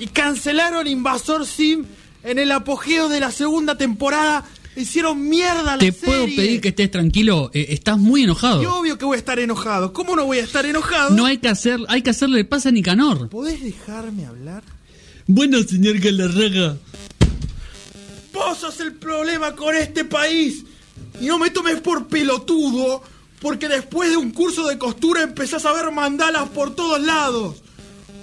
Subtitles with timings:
[0.00, 1.84] y cancelaron Invasor Sim
[2.24, 4.44] en el apogeo de la segunda temporada.
[4.76, 6.06] Hicieron mierda la Te serie.
[6.06, 8.78] puedo pedir que estés tranquilo, eh, estás muy Y enojado.
[8.78, 9.92] obvio que voy a estar enojado.
[9.92, 11.10] ¿Cómo no voy a estar enojado?
[11.10, 13.28] No hay que hacer, hay que hacerle pasa a Nicanor.
[13.28, 14.62] ¿Podés dejarme hablar?
[15.26, 16.76] Bueno, señor Galarraga.
[18.32, 20.64] Vos sos el problema con este país.
[21.20, 23.02] Y no me tomes por pelotudo,
[23.40, 27.56] porque después de un curso de costura empezás a ver mandalas por todos lados.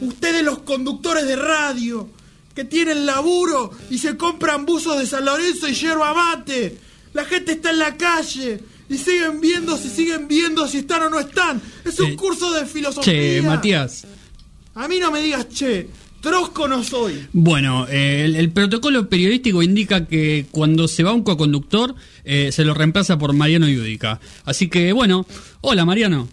[0.02, 2.10] Ustedes los conductores de radio,
[2.54, 6.78] que tienen laburo y se compran buzos de San Lorenzo y yerba mate.
[7.14, 11.10] La gente está en la calle y siguen viendo si siguen viendo si están o
[11.10, 11.62] no están.
[11.86, 13.14] Es un Eh, curso de filosofía.
[13.14, 14.06] Che, Matías.
[14.76, 15.90] A mí no me digas che,
[16.22, 17.28] trosco no soy.
[17.34, 22.64] Bueno, eh, el, el protocolo periodístico indica que cuando se va un coconductor, eh, se
[22.66, 24.20] lo reemplaza por Mariano Yudica.
[24.46, 25.26] Así que, bueno,
[25.62, 26.28] hola Mariano.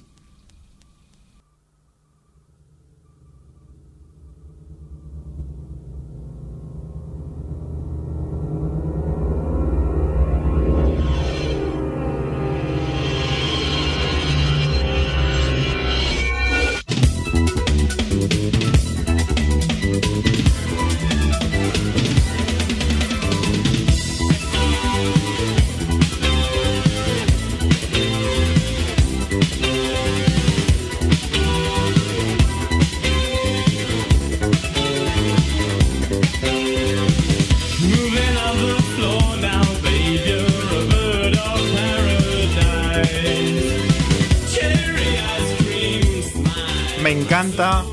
[47.55, 47.84] Encanta,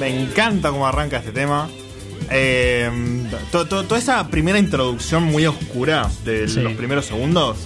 [0.00, 1.68] me encanta cómo arranca este tema.
[2.30, 2.90] Eh,
[3.52, 6.60] to- to- toda esa primera introducción muy oscura de Sí.
[6.60, 7.58] los primeros segundos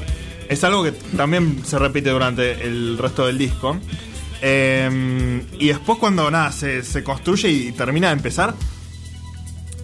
[0.48, 3.76] es algo que también se repite durante el resto del disco.
[4.42, 8.54] Eh, y después cuando nada se, se construye y termina de empezar,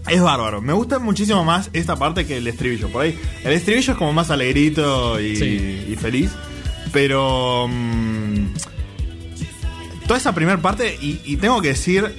[0.08, 0.60] es bárbaro.
[0.60, 2.88] Me gusta muchísimo más esta parte que el estribillo.
[2.88, 5.86] Por ahí, el estribillo es como más alegrito y, Sí.
[5.92, 6.30] y feliz.
[6.92, 7.66] Pero.
[7.68, 8.46] mm,
[10.06, 12.14] toda esa primera parte, y, y tengo que decir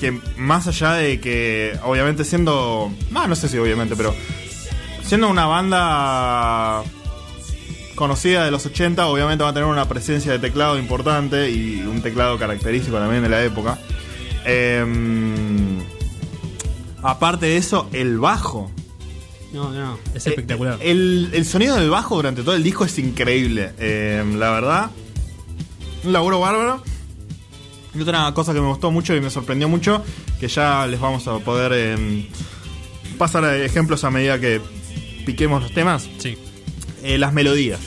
[0.00, 2.92] que más allá de que, obviamente siendo.
[3.10, 4.14] No, no sé si obviamente, pero.
[5.04, 6.82] Siendo una banda
[7.94, 12.02] conocida de los 80, obviamente va a tener una presencia de teclado importante y un
[12.02, 13.78] teclado característico también de la época.
[14.44, 15.78] Em,
[17.02, 18.70] aparte de eso, el bajo.
[19.52, 20.78] No, no, es Eh, espectacular.
[20.82, 23.72] El, el sonido del bajo durante todo el disco es increíble.
[23.78, 24.90] Eh, la verdad,
[26.04, 26.82] un laburo bárbaro.
[27.96, 30.04] Y otra cosa que me gustó mucho y me sorprendió mucho,
[30.38, 32.28] que ya les vamos a poder eh,
[33.18, 34.60] pasar a ejemplos a medida que
[35.24, 36.08] piquemos los temas.
[36.18, 36.36] sí.
[37.02, 37.78] Eh, las melodías.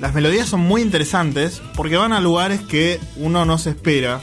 [0.00, 4.20] Las melodías son muy interesantes porque van a lugares que uno no se espera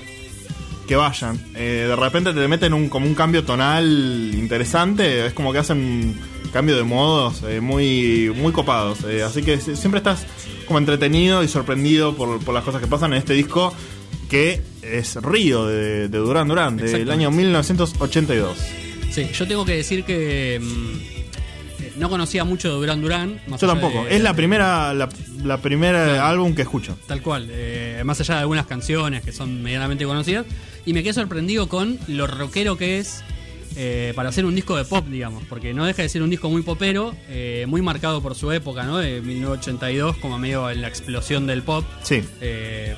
[0.88, 1.38] que vayan.
[1.56, 5.26] Eh, de repente te meten un, como un cambio tonal interesante.
[5.26, 5.78] Es como que hacen
[6.46, 9.00] un cambio de modos eh, muy, muy copados.
[9.04, 10.26] Eh, así que si- siempre estás
[10.68, 13.74] como entretenido y sorprendido por, por las cosas que pasan en este disco
[14.30, 18.58] que es Río de, de Durán Durán, del año 1982.
[19.12, 23.42] Sí, yo tengo que decir que mm, eh, no conocía mucho de Durán Durán.
[23.48, 24.04] más Yo tampoco.
[24.06, 25.10] de- es la primera, la,
[25.44, 26.24] la primera Claro.
[26.26, 26.98] álbum que escucho.
[27.08, 30.46] Tal cual, eh, más allá de algunas canciones que son medianamente conocidas.
[30.86, 33.22] Y me quedé sorprendido con lo rockero que es
[33.76, 35.44] eh, para hacer un disco de pop, digamos.
[35.50, 38.84] Porque no deja de ser un disco muy popero, eh, muy marcado por su época,
[38.84, 38.98] ¿no?
[38.98, 41.84] De 1982, como medio en la explosión del pop.
[42.04, 42.24] Sí.
[42.42, 42.96] Eh,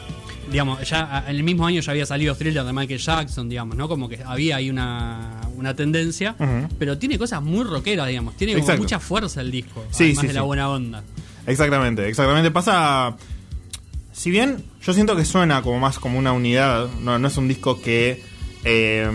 [0.51, 3.87] digamos, ya en el mismo año ya había salido Thriller de Michael Jackson, digamos, ¿no?
[3.87, 6.35] Como que había ahí una, una tendencia.
[6.77, 8.35] Pero tiene cosas muy rockeras, digamos.
[8.35, 9.85] Tiene como mucha fuerza el disco.
[9.91, 11.03] Sí, además sí, de la buena onda.
[11.45, 12.51] Exactamente, exactamente.
[12.51, 13.15] Pasa.
[14.11, 17.47] Si bien yo siento que suena como más como una unidad, no, no es un
[17.47, 18.21] disco que
[18.65, 19.07] eh,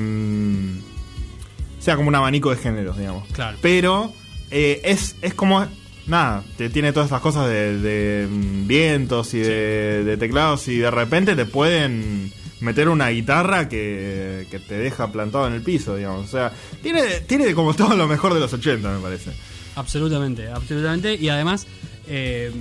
[1.78, 3.28] sea como un abanico de géneros, digamos.
[3.28, 3.58] Claro.
[3.60, 4.12] Pero
[4.50, 5.66] eh, es, es como.
[6.06, 10.78] Nada, te tiene todas estas cosas de, de, mm, vientos y de, de teclados y
[10.78, 15.96] de repente te pueden meter una guitarra que, que te deja plantado en el piso,
[15.96, 16.26] digamos.
[16.26, 19.30] O sea, tiene, tiene como todo lo mejor de los 80, me parece.
[19.76, 21.14] Absolutamente, absolutamente.
[21.14, 21.66] Y además,
[22.08, 22.52] eh,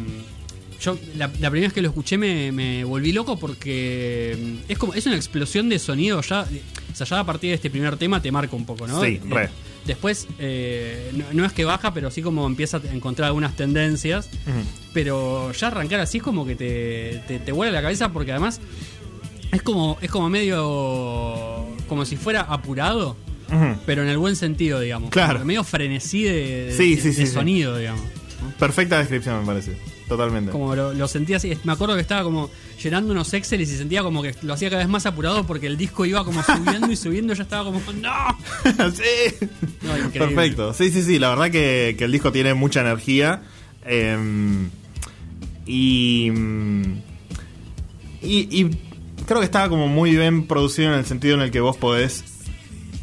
[0.83, 4.37] yo la, la primera vez que lo escuché me, me volví loco porque
[4.67, 6.45] mm, es como es una explosión de sonido ya.
[6.91, 9.01] O sea, ya a partir de este primer tema te marca un poco, ¿no?
[9.01, 9.45] Sí, re.
[9.45, 9.49] Eh,
[9.85, 14.29] Después, eh, no, no es que baja, pero sí como empieza a encontrar algunas tendencias.
[14.93, 18.61] Pero ya arrancar así es como que te, te, te vuela la cabeza porque además
[19.51, 21.67] es como, es como medio.
[21.89, 23.17] como si fuera apurado.
[23.85, 25.09] Pero en el buen sentido, digamos.
[25.11, 25.43] Claro.
[25.45, 27.33] Medio frenesí de, de- Sí, de- sí, de sí, sí.
[27.33, 28.01] sonido, digamos.
[28.57, 29.77] Perfecta descripción, me parece.
[30.07, 30.51] Totalmente.
[30.51, 31.57] Como lo, lo sentía así.
[31.63, 32.49] Me acuerdo que estaba como
[32.81, 35.67] llenando unos Excel y se sentía como que lo hacía cada vez más apurado porque
[35.67, 37.33] el disco iba como subiendo y subiendo.
[37.33, 38.11] Yo estaba como, ¡No!
[38.91, 39.47] sí.
[39.81, 40.09] No.
[40.11, 40.73] Perfecto.
[40.73, 41.19] Sí, sí, sí.
[41.19, 43.41] La verdad que, que el disco tiene mucha energía.
[43.85, 44.67] eh,
[45.65, 46.29] y,
[48.21, 48.61] y.
[48.61, 48.69] y
[49.25, 52.23] creo que está como muy bien producido en el sentido en el que vos podés.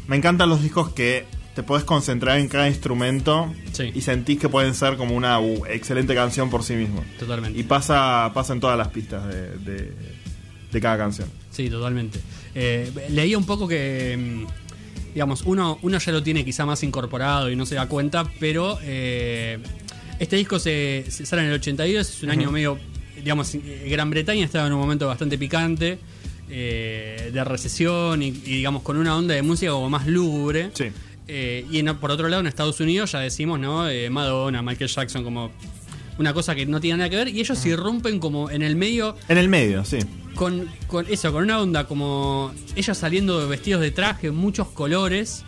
[0.07, 1.25] Me encantan los discos que
[1.55, 3.91] te podés concentrar en cada instrumento Sí.
[3.93, 7.03] y sentís que pueden ser como una uh, excelente canción por sí mismo.
[7.19, 7.59] Totalmente.
[7.59, 9.91] Y pasa, pasa en todas las pistas de, de-
[10.71, 11.27] de cada canción.
[11.49, 12.19] Sí, totalmente.
[12.55, 17.51] Eh, leía un poco que, mm, digamos, uno, uno ya lo tiene quizá más incorporado
[17.51, 19.59] y no se da cuenta, pero eh,
[20.19, 22.77] este disco se, se sale en el 82, es un año medio,
[23.17, 23.53] digamos,
[23.89, 25.99] Gran Bretaña estaba en un momento bastante picante,
[26.49, 30.71] eh, de recesión y, y, digamos, con una onda de música como más lúgubre.
[30.73, 30.85] Sí.
[31.33, 33.87] Eh, y en- por otro lado, en Estados Unidos ya decimos, ¿no?
[33.89, 35.49] Eh, Madonna, Michael Jackson, como
[36.17, 39.15] una cosa que no tiene nada que ver, y ellos irrumpen como en el medio
[39.29, 39.99] En el medio, sí.
[40.35, 45.43] con, con eso, con una onda como ellos saliendo vestidos de traje, muchos colores.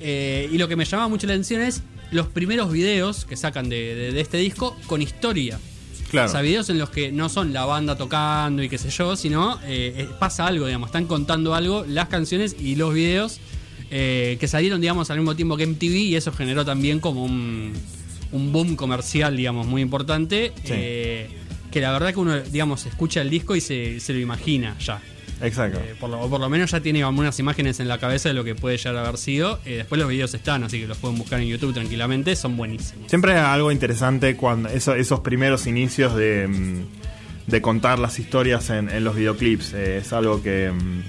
[0.00, 1.82] Eh, y lo que me llama mucho la atención es
[2.12, 5.58] los primeros videos que sacan de, de- de este disco con historia.
[6.10, 6.28] Claro.
[6.28, 9.14] O sea, videos en los que no son la banda tocando y qué sé yo,
[9.16, 13.38] sino eh, pasa algo, digamos, están contando algo, las canciones y los videos
[13.90, 17.72] eh, que salieron, digamos, al mismo tiempo que MTV y eso generó también como un,
[18.32, 20.52] un boom comercial, digamos, muy importante.
[20.64, 20.72] Sí.
[20.74, 21.28] eh,
[21.70, 25.00] que la verdad que uno, digamos, escucha el disco y se, se lo imagina ya.
[25.40, 25.78] Exacto.
[25.78, 28.34] Eh, por, lo, o por lo menos ya tiene algunas imágenes en la cabeza de
[28.34, 29.60] lo que puede llegar a haber sido.
[29.64, 33.08] Eh, después los videos están, así que los pueden buscar en YouTube tranquilamente, son buenísimos.
[33.08, 38.68] Siempre hay algo interesante cuando eso- esos primeros inicios de, mm, de contar las historias
[38.70, 39.72] en, en los videoclips.
[39.72, 41.02] Eh, es algo que, mm,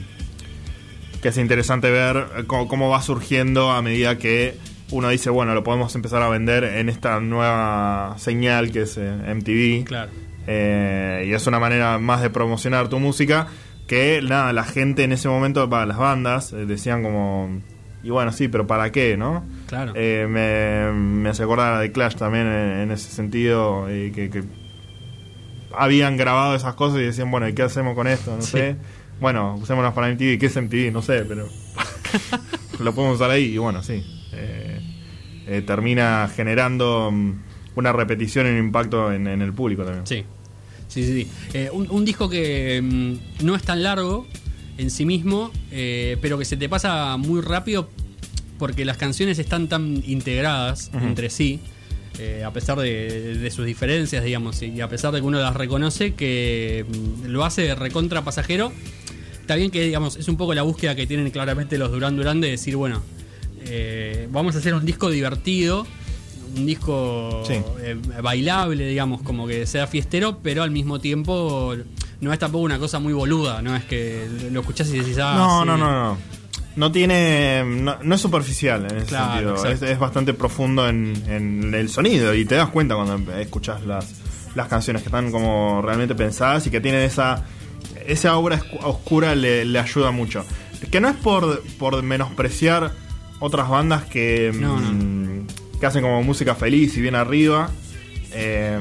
[1.22, 4.58] que es interesante ver cómo, cómo va surgiendo a medida que
[4.92, 9.34] uno dice, bueno, lo podemos empezar a vender en esta nueva señal que es eh,
[9.36, 9.86] MTV.
[9.86, 10.12] Claro.
[10.48, 13.48] Eh, y es una manera más de promocionar tu música
[13.88, 17.62] que nada, la gente en ese momento, para las bandas, eh, decían como,
[18.04, 19.46] y bueno, sí, pero ¿para qué, no?
[19.68, 19.94] Claro.
[19.96, 24.44] Eh, me, me hace acordar de Clash también en, en ese sentido, que, que
[25.78, 28.36] habían grabado esas cosas y decían, bueno, ¿y qué hacemos con esto?
[28.36, 28.52] No Sí.
[28.52, 28.76] sé.
[29.22, 30.40] Bueno, usémonos para MTV.
[30.40, 30.92] ¿Qué es MTV?
[30.92, 31.48] No sé, pero
[32.80, 34.04] lo podemos usar ahí y bueno, sí.
[34.34, 34.80] Eh,
[35.46, 37.34] eh, termina generando mm,
[37.76, 40.08] una repetición y un impacto en, en el público también.
[40.08, 40.26] Sí,
[40.88, 41.24] sí, sí.
[41.24, 41.30] sí.
[41.54, 44.26] Eh, un, un disco que mm, no es tan largo
[44.80, 47.88] en sí mismo, pero que se te pasa muy rápido
[48.58, 51.60] porque las canciones están tan integradas entre sí,
[52.20, 55.56] eh, a pesar de, de sus diferencias, digamos, y a pesar de que uno las
[55.56, 58.72] reconoce, que mm, lo hace recontra pasajero.
[59.42, 62.40] Está bien que, digamos, es un poco la búsqueda que tienen claramente los Duran Duran
[62.40, 63.02] de decir, bueno,
[63.66, 65.86] eh, vamos a hacer un disco divertido,
[66.56, 67.56] un disco Sí.
[67.82, 71.76] eh, bailable, digamos, como que sea fiestero, pero al mismo tiempo
[72.22, 75.36] no es tampoco una cosa muy boluda, no es que lo escuchás y decís, ah,
[75.38, 75.68] no, sí.
[75.68, 76.18] no, no, no.
[76.74, 77.64] No tiene.
[77.66, 79.92] No, no es superficial en ese Claro, sentido.
[79.92, 84.08] Es bastante profundo en, en el sonido y te das cuenta cuando escuchas las,
[84.56, 87.44] las canciones que están como realmente pensadas y que tienen esa.
[88.08, 90.44] Esa obra oscura le, le ayuda mucho.
[90.90, 92.92] Que no es por, por menospreciar
[93.40, 94.52] otras bandas que.
[94.54, 94.92] No, no.
[94.94, 95.48] mm,
[95.80, 97.70] que hacen como música feliz y bien arriba.
[98.34, 98.80] eh,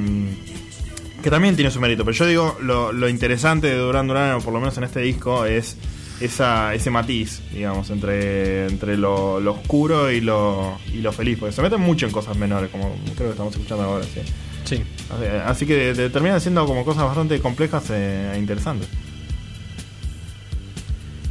[1.23, 2.05] que también tiene su mérito.
[2.05, 5.01] Pero yo digo, lo, lo interesante de Duran Duran, o por lo menos en este
[5.01, 5.77] disco, es
[6.21, 11.37] esa, ese matiz, digamos, entre, entre lo, lo oscuro y lo, y lo feliz.
[11.39, 14.05] Porque se meten mucho en cosas menores, como creo que estamos escuchando ahora.
[14.05, 14.21] Sí.
[14.65, 14.83] Sí.
[15.11, 18.89] Así, así que te- terminan siendo como cosas bastante complejas e interesantes.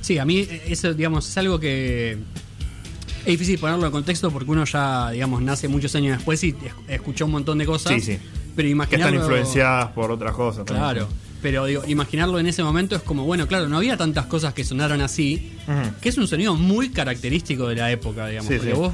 [0.09, 2.13] Sí, a mí eh, eso, digamos, es algo que
[3.19, 6.55] es difícil ponerlo en contexto porque uno ya, digamos, nace muchos años después y es-
[6.87, 7.93] escuchó un montón de cosas.
[7.93, 8.17] Sí, sí.
[8.55, 9.05] Pero Que imaginarlo...
[9.19, 10.65] están influenciadas por otras cosas.
[10.65, 10.83] también.
[10.83, 11.07] Claro.
[11.43, 14.63] Pero digo, imaginarlo en ese momento es como, bueno, claro, no había tantas cosas que
[14.63, 15.51] sonaron así,
[16.01, 18.49] que es un sonido muy característico de la época, digamos.
[18.51, 18.77] Sí, porque sí.
[18.77, 18.93] vos,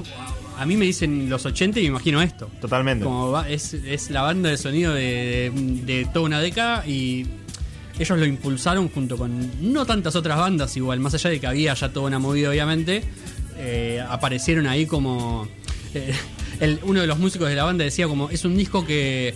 [0.59, 2.49] a mí me dicen los 80 y me imagino esto.
[2.59, 3.05] Totalmente.
[3.05, 7.25] Como va- es, es la banda de sonido de, de- de toda una década y
[7.99, 11.73] ellos lo impulsaron junto con no tantas otras bandas igual, más allá de que había
[11.73, 13.03] ya toda una movida obviamente,
[13.57, 15.47] eh, aparecieron ahí como...
[15.93, 16.13] eh,
[16.59, 19.33] el- uno de los músicos de la banda decía como, es un disco que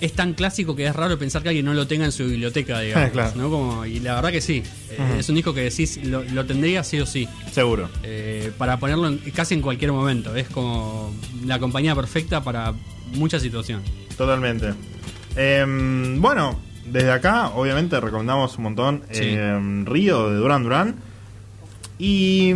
[0.00, 2.78] es tan clásico que es raro pensar que alguien no lo tenga en su biblioteca,
[2.80, 3.10] digamos.
[3.10, 3.32] Claro.
[3.36, 3.50] ¿no?
[3.50, 6.84] Como, y la verdad que sí, eh, es un disco que decís, lo, lo tendría
[6.84, 7.26] sí o sí.
[7.52, 7.90] Seguro.
[8.04, 10.36] Eh, para ponerlo en- casi en cualquier momento.
[10.36, 11.12] Es como
[11.44, 12.72] la compañía perfecta para
[13.14, 13.90] muchas situaciones.
[14.16, 14.72] Totalmente.
[15.36, 16.58] Em, bueno,
[16.90, 19.22] desde acá, obviamente, recomendamos un montón Sí.
[19.24, 20.94] em, Río de Duran Duran.
[21.98, 22.52] Y.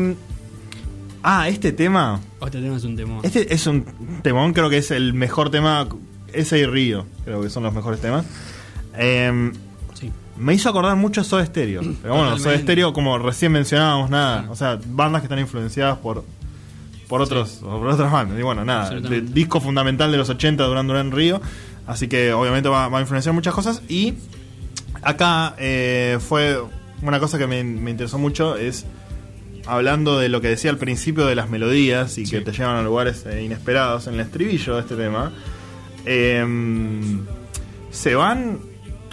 [1.22, 2.20] Ah, este tema.
[2.44, 3.24] Este tema es un temor.
[3.24, 3.84] Este es un
[4.22, 5.86] temón, creo que es el mejor tema
[6.32, 8.24] ese y Río, creo que son los mejores temas.
[8.96, 9.52] Em,
[9.94, 10.10] Sí.
[10.36, 11.80] me hizo acordar mucho a Soda Stereo.
[11.80, 12.62] Pero bueno, Soda Totalmente.
[12.64, 14.46] Stereo, como recién mencionábamos, nada.
[14.50, 16.24] O sea, bandas que están influenciadas por
[17.08, 18.38] por otros por otras bandas.
[18.38, 18.90] Y bueno, nada.
[19.00, 21.40] disco fundamental de los 80, Duran Duran Río.
[21.86, 23.82] Así que obviamente va, va a influenciar muchas cosas.
[23.88, 24.14] Y
[25.02, 26.58] acá eh, fue
[27.02, 28.56] una cosa que me, me interesó mucho.
[28.56, 28.86] Es
[29.66, 32.82] hablando de lo que decía al principio de las melodías y que te llevan a
[32.82, 35.32] lugares eh, inesperados en el estribillo de este tema.
[36.04, 36.44] eh,
[37.90, 38.58] se van.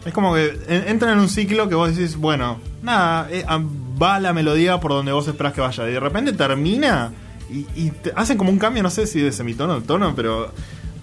[0.05, 3.59] Es como que en- entran en un ciclo que vos decís, bueno, nada, eh, ah,
[4.01, 5.89] va la melodía por donde vos esperás que vaya.
[5.89, 7.11] Y de repente termina
[7.51, 10.51] y, y te- hacen como un cambio, no sé si de semitono o tono, pero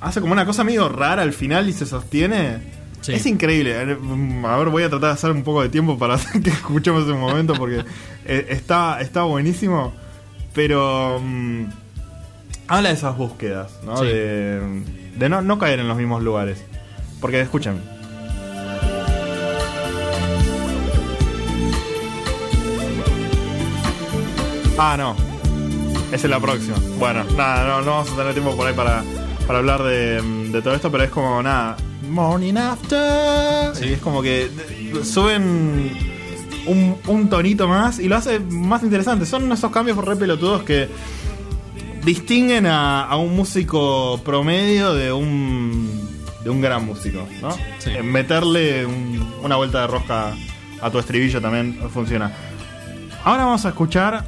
[0.01, 2.59] hace como una cosa medio rara al final y se sostiene.
[3.01, 3.13] Sí.
[3.13, 3.73] Es increíble.
[3.83, 3.97] Eh,
[4.47, 7.13] A ver, voy a tratar de hacer un poco de tiempo para que escuchemos ese
[7.15, 7.85] momento porque
[8.25, 9.93] eh, está, está buenísimo.
[10.55, 11.65] Pero mm,
[12.69, 13.97] habla de esas búsquedas, ¿no?
[13.99, 14.07] Sí.
[14.07, 14.83] De,
[15.19, 16.65] de no, no caer en los mismos lugares.
[17.21, 17.81] Porque escuchen.
[24.79, 25.17] Ah, no.
[26.13, 26.77] Esa es la próxima.
[26.99, 29.03] Bueno, nada, no, no vamos a tener tiempo por ahí para,
[29.47, 31.77] para hablar de, de todo esto, pero es como nada.
[32.11, 33.73] Morning after.
[33.85, 34.49] Y es como que
[35.05, 35.91] suben
[36.67, 39.27] un, un tonito más y lo hace más interesante.
[39.27, 40.89] Son esos cambios re pelotudos que
[42.05, 46.07] distinguen a, a un músico promedio de un
[46.45, 47.51] de un gran músico, ¿no?
[47.79, 47.91] Sí.
[48.05, 50.33] Meterle un- una vuelta de rosca
[50.81, 52.33] a tu estribillo también funciona.
[53.25, 54.25] Ahora vamos a escuchar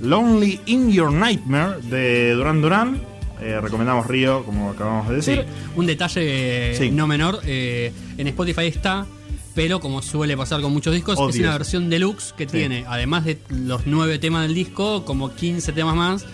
[0.00, 3.02] Lonely in Your Nightmare de Duran Duran.
[3.40, 5.46] Eh, recomendamos Río, como acabamos de Sí, decir.
[5.76, 6.90] un detalle Sí.
[6.90, 9.06] no menor, eh, en Spotify está,
[9.54, 12.56] pero como suele pasar con muchos discos, es una versión deluxe que Sí.
[12.58, 16.24] tiene, además de los nueve temas del disco, como 15 temas más.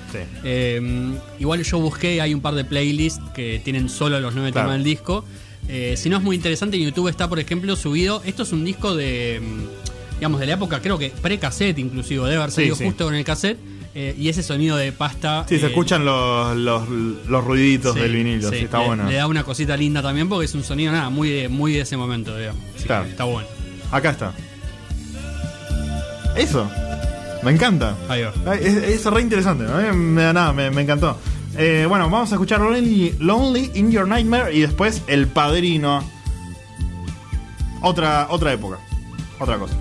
[0.45, 0.81] Eh,
[1.39, 4.69] igual yo busqué, hay un par de playlists que tienen solo los nueve Claro.
[4.69, 5.25] temas del disco.
[5.69, 8.23] Eh, si no es muy interesante, en YouTube está, por ejemplo, subido.
[8.25, 12.37] Esto es un disco de, mm, digamos, de la época, creo que pre-cassette inclusive, debe
[12.37, 13.59] haber salido justo con el cassette.
[13.95, 15.45] Eh, y ese sonido de pasta.
[15.49, 18.87] Sí, se eh, escuchan los, los, los ruiditos Sí, del vinilo, sí, sí, está le,
[18.87, 19.09] bueno.
[19.09, 21.81] Le da una cosita linda también porque es un sonido nada, muy de, muy de
[21.81, 22.63] ese momento, digamos.
[22.75, 23.49] Que está bueno.
[23.91, 24.33] Acá está.
[26.37, 26.71] Eso.
[27.43, 27.97] Me encanta.
[28.09, 28.55] Ahí va.
[28.57, 29.65] Es, es re interesante.
[29.93, 31.19] Me da nada, me, me encantó.
[31.57, 36.03] Eh, bueno, vamos a escuchar Lonely, Lonely in Your Nightmare y después El Padrino.
[37.83, 38.79] Otra, otra época.
[39.39, 39.75] Otra cosa.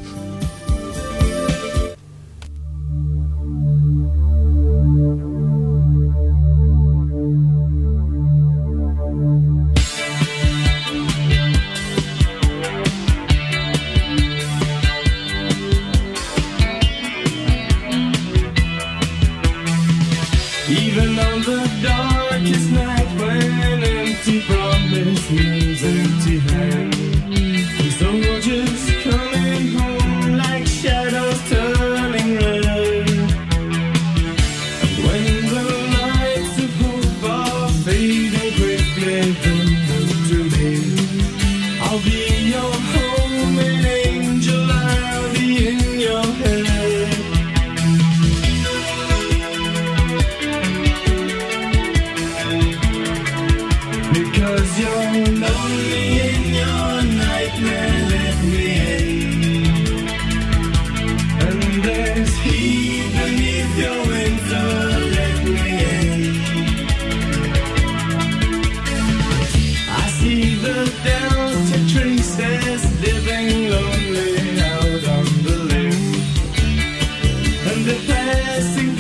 [77.72, 78.91] and the passing